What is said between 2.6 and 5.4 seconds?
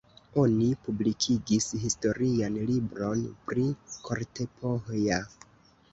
libron pri Kortepohja.